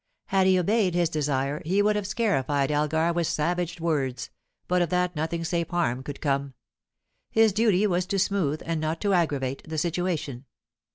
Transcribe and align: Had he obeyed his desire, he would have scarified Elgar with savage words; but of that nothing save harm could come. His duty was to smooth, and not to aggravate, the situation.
Had 0.29 0.47
he 0.47 0.57
obeyed 0.57 0.95
his 0.95 1.09
desire, 1.09 1.61
he 1.63 1.79
would 1.83 1.95
have 1.95 2.07
scarified 2.07 2.71
Elgar 2.71 3.13
with 3.13 3.27
savage 3.27 3.79
words; 3.79 4.31
but 4.67 4.81
of 4.81 4.89
that 4.89 5.15
nothing 5.15 5.43
save 5.43 5.69
harm 5.69 6.01
could 6.01 6.21
come. 6.21 6.55
His 7.29 7.53
duty 7.53 7.85
was 7.85 8.07
to 8.07 8.17
smooth, 8.17 8.63
and 8.65 8.81
not 8.81 8.99
to 9.01 9.13
aggravate, 9.13 9.61
the 9.69 9.77
situation. 9.77 10.45